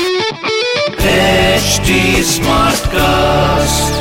[0.00, 1.90] HT
[2.24, 3.92] Smartcast.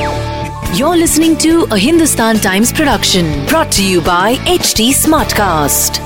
[0.80, 6.00] You're listening to a Hindustan Times production brought to you by HT Smartcast.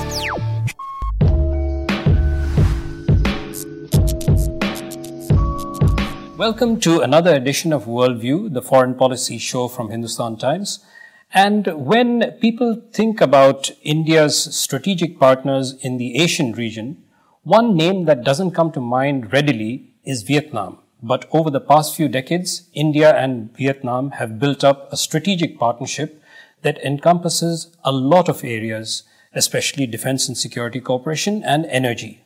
[6.36, 10.84] Welcome to another edition of Worldview, the foreign policy show from Hindustan Times.
[11.32, 17.04] And when people think about India's strategic partners in the Asian region,
[17.44, 20.78] one name that doesn't come to mind readily is Vietnam.
[21.02, 26.22] But over the past few decades, India and Vietnam have built up a strategic partnership
[26.62, 29.02] that encompasses a lot of areas,
[29.34, 32.22] especially defense and security cooperation and energy.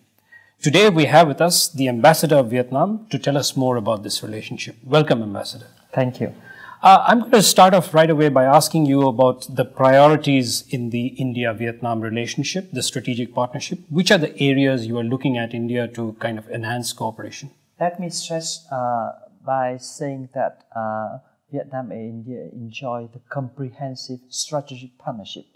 [0.62, 4.23] Today we have with us the ambassador of Vietnam to tell us more about this
[4.23, 4.77] relationship.
[4.85, 5.67] Welcome, ambassador.
[5.92, 6.33] Thank you.
[6.81, 10.91] Uh, I'm going to start off right away by asking you about the priorities in
[10.91, 13.81] the India Vietnam relationship, the strategic partnership.
[13.91, 17.51] Which are the areas you are looking at India to kind of enhance cooperation?
[17.81, 19.11] Let me stress uh,
[19.45, 21.19] by saying that uh,
[21.51, 25.47] Vietnam and India enjoy the comprehensive strategic partnership,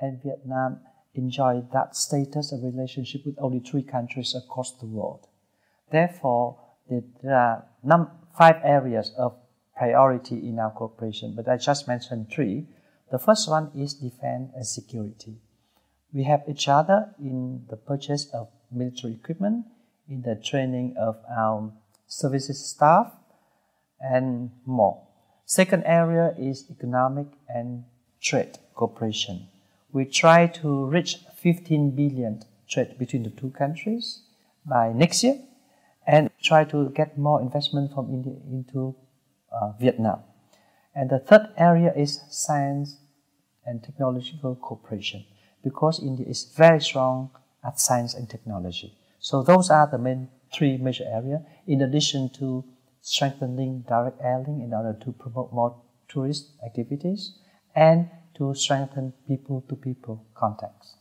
[0.00, 0.80] and Vietnam
[1.14, 5.26] enjoy that status of relationship with only three countries across the world.
[5.90, 9.36] Therefore, there are num- five areas of
[9.82, 12.68] priority in our cooperation, but I just mentioned three.
[13.10, 15.38] The first one is defense and security.
[16.12, 19.66] We have each other in the purchase of military equipment,
[20.08, 21.72] in the training of our
[22.06, 23.10] services staff,
[23.98, 25.02] and more.
[25.46, 27.82] Second area is economic and
[28.20, 29.48] trade cooperation.
[29.90, 34.22] We try to reach 15 billion trade between the two countries
[34.64, 35.40] by next year
[36.06, 38.94] and try to get more investment from India into
[39.52, 40.20] uh, Vietnam.
[40.94, 42.98] And the third area is science
[43.64, 45.24] and technological cooperation
[45.62, 47.30] because India is very strong
[47.64, 48.94] at science and technology.
[49.20, 52.64] So those are the main three major areas in addition to
[53.00, 55.76] strengthening direct air link in order to promote more
[56.08, 57.38] tourist activities
[57.74, 60.96] and to strengthen people to people contacts.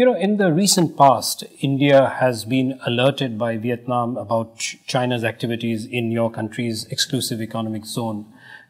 [0.00, 4.56] You know, in the recent past, India has been alerted by Vietnam about
[4.86, 8.24] China's activities in your country's exclusive economic zone.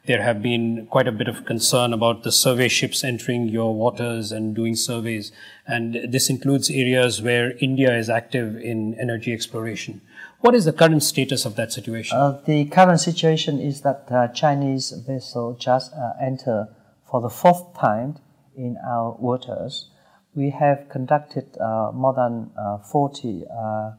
[0.07, 4.33] There have been quite a bit of concern about the survey ships entering your waters
[4.33, 5.31] and doing surveys.
[5.69, 10.01] And this includes areas where India is active in energy exploration.
[10.41, 12.19] What is the current status of that situation?
[12.19, 16.67] Uh, the current situation is that uh, Chinese vessel just uh, enter
[17.09, 18.19] for the fourth time
[18.57, 19.91] in our waters
[20.35, 23.93] we have conducted uh, more than uh, 40 uh,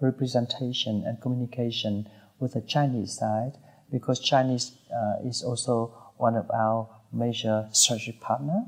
[0.00, 2.08] representation and communication
[2.38, 3.52] with the Chinese side
[3.90, 8.64] because Chinese uh, is also one of our major strategic partner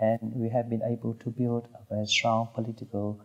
[0.00, 3.20] and we have been able to build a very strong political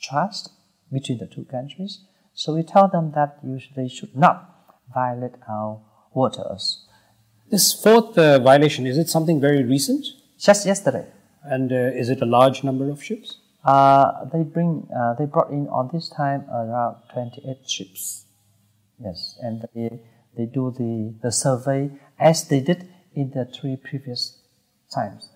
[0.00, 0.50] trust
[0.92, 2.00] between the two countries.
[2.34, 3.38] So we tell them that
[3.76, 5.80] they should not violate our
[6.12, 6.86] waters.
[7.50, 10.04] This fourth uh, violation, is it something very recent?
[10.38, 11.06] Just yesterday.
[11.44, 13.38] And uh, is it a large number of ships?
[13.64, 18.24] Uh, they bring uh, they brought in on this time around 28 ships.
[19.02, 20.00] Yes, and they,
[20.36, 24.38] they do the, the survey as they did in the three previous
[24.92, 25.30] times.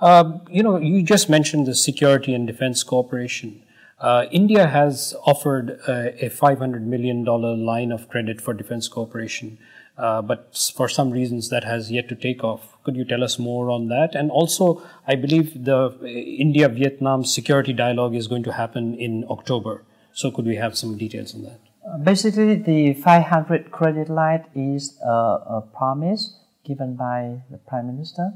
[0.00, 3.62] Um, you know, you just mentioned the security and defense cooperation.
[3.98, 9.58] Uh, India has offered uh, a $500 million line of credit for defense cooperation.
[9.98, 12.76] Uh, but for some reasons that has yet to take off.
[12.84, 14.14] Could you tell us more on that?
[14.14, 19.24] And also, I believe the uh, India Vietnam security dialogue is going to happen in
[19.28, 19.84] October.
[20.12, 21.60] So, could we have some details on that?
[21.84, 28.30] Uh, basically, the 500 credit line is a, a promise given by the Prime Minister,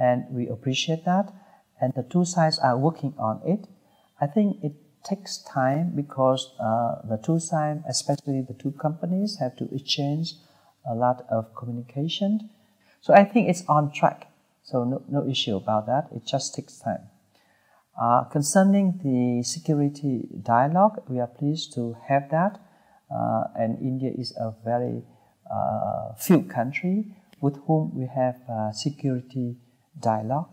[0.00, 1.30] and we appreciate that.
[1.78, 3.66] And the two sides are working on it.
[4.18, 4.72] I think it
[5.04, 10.34] takes time because uh, the two sides, especially the two companies, have to exchange
[10.86, 12.50] a lot of communication.
[13.00, 14.28] So I think it's on track.
[14.62, 16.08] So no, no issue about that.
[16.14, 17.10] It just takes time.
[18.00, 22.60] Uh, concerning the security dialogue, we are pleased to have that.
[23.14, 25.02] Uh, and India is a very
[25.50, 27.04] uh, few country
[27.40, 28.36] with whom we have
[28.72, 29.56] security
[30.00, 30.48] dialogue.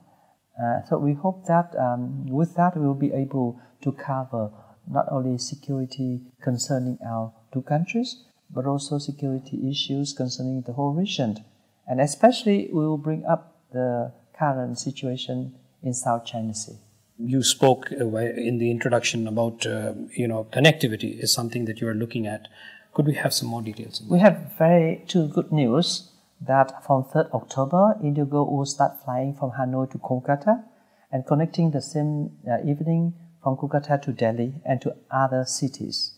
[0.61, 4.51] Uh, so we hope that um, with that we will be able to cover
[4.91, 11.43] not only security concerning our two countries, but also security issues concerning the whole region.
[11.87, 16.77] And especially, we will bring up the current situation in South China Sea.
[17.17, 21.87] You spoke uh, in the introduction about, uh, you know, connectivity is something that you
[21.87, 22.47] are looking at.
[22.93, 24.01] Could we have some more details?
[24.09, 26.09] We have very two good news
[26.41, 30.63] that from 3rd October, Indigo will start flying from Hanoi to Kolkata
[31.11, 33.13] and connecting the same uh, evening
[33.43, 36.13] from Kolkata to Delhi and to other cities.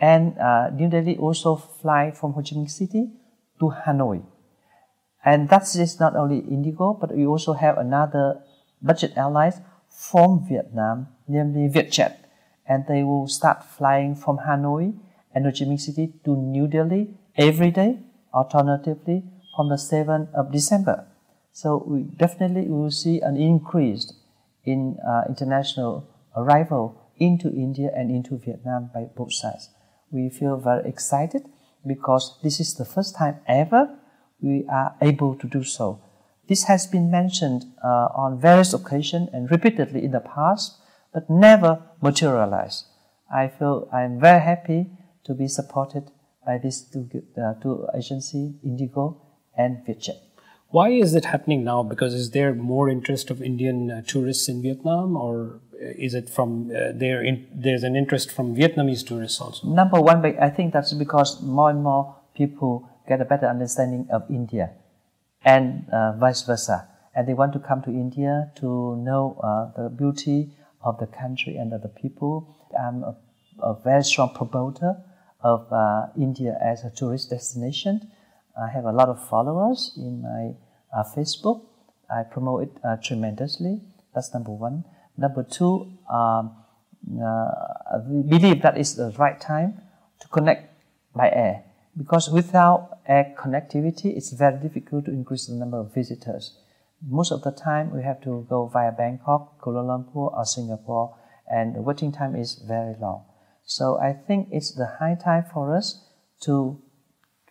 [0.00, 3.10] And uh, New Delhi also fly from Ho Chi Minh City
[3.60, 4.22] to Hanoi.
[5.24, 8.42] And that is just not only Indigo, but we also have another
[8.82, 12.16] budget airlines from Vietnam, namely Vietjet.
[12.66, 14.94] And they will start flying from Hanoi
[15.34, 17.98] and Ho Chi Minh City to New Delhi every day,
[18.32, 19.22] alternatively
[19.56, 21.06] from the 7th of December.
[21.52, 24.12] So we definitely will see an increase
[24.64, 29.68] in uh, international arrival into India and into Vietnam by both sides.
[30.10, 31.48] We feel very excited
[31.86, 33.98] because this is the first time ever
[34.40, 36.00] we are able to do so.
[36.48, 40.78] This has been mentioned uh, on various occasions and repeatedly in the past,
[41.12, 42.84] but never materialized.
[43.32, 44.90] I feel I'm very happy
[45.24, 46.10] to be supported
[46.44, 47.08] by these two,
[47.42, 49.22] uh, two agencies, Indigo
[49.56, 50.20] and Vietjet.
[50.68, 51.82] Why is it happening now?
[51.82, 56.70] Because is there more interest of Indian uh, tourists in Vietnam, or is it from
[56.70, 57.22] uh, there?
[57.22, 59.68] In, there's an interest from Vietnamese tourists also.
[59.68, 64.22] Number one, I think that's because more and more people get a better understanding of
[64.30, 64.70] India,
[65.44, 69.88] and uh, vice versa, and they want to come to India to know uh, the
[69.88, 70.50] beauty
[70.82, 72.56] of the country and of the people.
[72.78, 73.16] I'm a,
[73.62, 74.96] a very strong promoter
[75.42, 78.10] of uh, India as a tourist destination.
[78.60, 80.54] I have a lot of followers in my
[80.96, 81.62] uh, Facebook.
[82.10, 83.80] I promote it uh, tremendously.
[84.14, 84.84] That's number one.
[85.16, 86.56] Number two, um,
[87.22, 89.80] uh, we believe that is the right time
[90.20, 90.72] to connect
[91.14, 91.64] by air
[91.96, 96.58] because without air connectivity, it's very difficult to increase the number of visitors.
[97.06, 101.16] Most of the time, we have to go via Bangkok, Kuala Lumpur, or Singapore,
[101.50, 103.24] and the waiting time is very long.
[103.64, 106.08] So I think it's the high time for us
[106.42, 106.80] to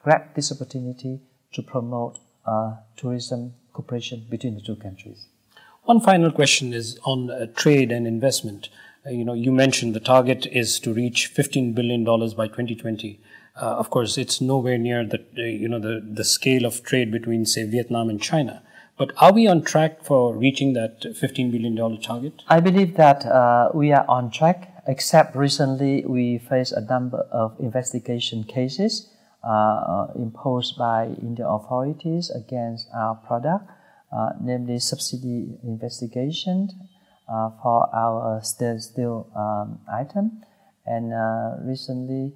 [0.03, 1.21] grab this opportunity
[1.53, 5.27] to promote uh, tourism cooperation between the two countries.
[5.85, 8.69] One final question is on uh, trade and investment.
[9.05, 13.19] Uh, you know, you mentioned the target is to reach 15 billion dollars by 2020.
[13.55, 17.45] Uh, of course, it's nowhere near the you know the the scale of trade between
[17.45, 18.63] say Vietnam and China.
[18.97, 22.43] But are we on track for reaching that 15 billion dollar target?
[22.47, 24.69] I believe that uh, we are on track.
[24.87, 29.09] Except recently, we faced a number of investigation cases
[29.43, 33.69] uh, imposed by Indian authorities against our product,
[34.41, 36.69] namely subsidy investigation
[37.29, 40.43] uh, for our steel, steel um, item,
[40.85, 41.13] and
[41.65, 42.33] recently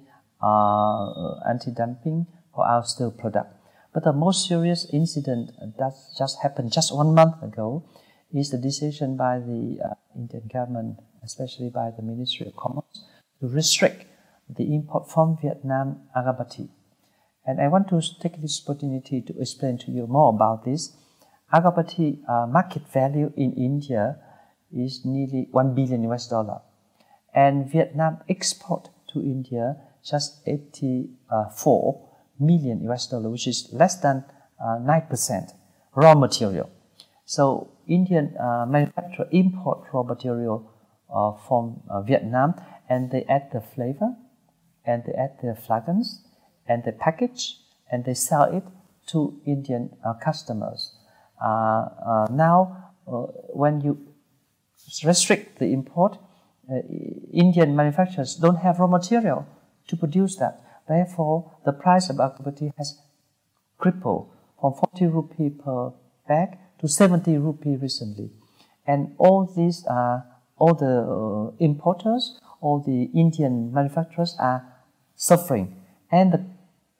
[1.48, 3.54] anti-dumping for our steel product.
[3.92, 7.84] But the most serious incident that just happened just one month ago
[8.32, 13.04] is the decision by the uh, Indian government, especially by the Ministry of Commerce,
[13.40, 14.04] to restrict
[14.48, 16.68] the import from Vietnam agarbatti.
[17.46, 20.94] And I want to take this opportunity to explain to you more about this.
[21.52, 24.16] Agarbatti uh, market value in India
[24.72, 26.60] is nearly 1 billion US dollar.
[27.34, 32.08] And Vietnam export to India just 84
[32.38, 34.24] million US dollar, which is less than
[34.60, 35.52] uh, 9%
[35.94, 36.70] raw material.
[37.24, 40.70] So Indian uh, manufacturer import raw material
[41.12, 42.54] uh, from uh, Vietnam
[42.88, 44.14] and they add the flavor
[44.84, 46.22] and they add the fragrance
[46.66, 47.56] and they package
[47.90, 48.64] and they sell it
[49.08, 50.97] to Indian uh, customers.
[51.42, 53.98] Uh, uh, now, uh, when you
[55.04, 56.18] restrict the import,
[56.70, 56.76] uh,
[57.32, 59.46] Indian manufacturers don't have raw material
[59.86, 60.60] to produce that.
[60.88, 62.98] Therefore, the price of agarbatti has
[63.78, 64.30] crippled
[64.60, 65.92] from 40 rupee per
[66.26, 68.30] bag to 70 rupee recently.
[68.86, 70.22] And all these, uh,
[70.56, 74.64] all the importers, all the Indian manufacturers are
[75.14, 75.76] suffering.
[76.10, 76.44] And the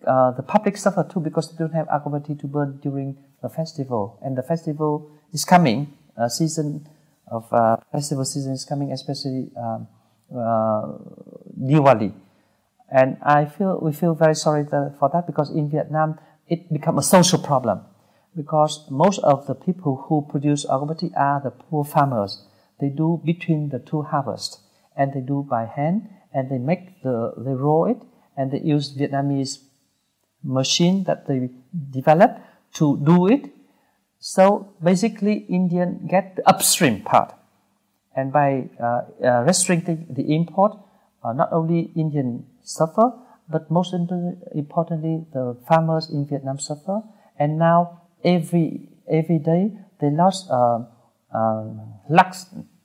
[0.07, 4.19] uh, the public suffer too because they don't have agarbatti to burn during the festival.
[4.23, 6.89] And the festival is coming, uh, season
[7.31, 9.89] of uh, festival season is coming, especially um,
[10.35, 10.99] uh,
[11.59, 12.13] Diwali.
[12.91, 16.19] And I feel we feel very sorry for that because in Vietnam
[16.49, 17.83] it become a social problem
[18.35, 22.45] because most of the people who produce agarbatti are the poor farmers.
[22.81, 24.63] They do between the two harvests
[24.97, 27.99] and they do by hand and they make the they roll it
[28.37, 29.59] and they use Vietnamese
[30.43, 31.51] machine that they
[31.91, 32.41] developed
[32.75, 33.51] to do it.
[34.19, 37.35] So basically, Indian get the upstream part,
[38.17, 40.77] and by uh, uh, restricting the import,
[41.23, 43.13] uh, not only Indian suffer,
[43.49, 47.03] but most importantly, the farmers in Vietnam suffer.
[47.39, 50.81] And now every every day they lost uh,
[51.33, 51.65] uh,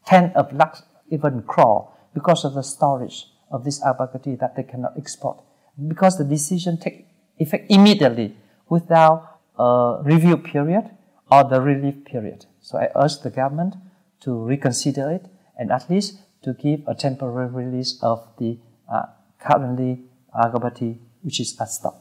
[0.06, 4.94] ten of lakhs, even crore because of the storage of this agarbatti that they cannot
[4.98, 5.42] export.
[5.88, 7.08] Because the decision take
[7.40, 8.36] effect immediately
[8.70, 10.92] without a review period
[11.32, 12.46] or the relief period.
[12.62, 13.76] So I urge the government
[14.22, 15.26] to reconsider it
[15.58, 18.58] and at least to give a temporary release of the
[18.92, 19.04] uh,
[19.40, 20.04] currently
[20.36, 22.00] agarbatti, which is at stop.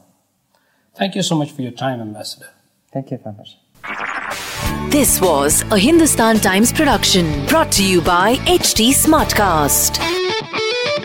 [0.95, 2.49] Thank you so much for your time, Ambassador.
[2.91, 3.57] Thank you very much.
[4.91, 9.97] This was a Hindustan Times production brought to you by HT Smartcast.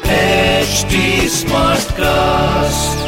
[0.02, 3.07] HT Smartcast.